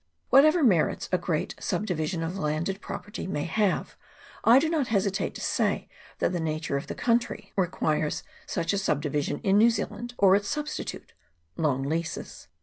[0.31, 3.95] Whatever merits a great subdivision of landed property may have,
[4.43, 8.79] I do not hesitate to say that the nature of the country requires such a
[8.79, 8.97] CHAP.
[8.97, 9.25] I.] GENERAL REMARKS.
[9.27, 11.13] 17 subdivision in New Zealand, or its substitute
[11.55, 12.47] long leases.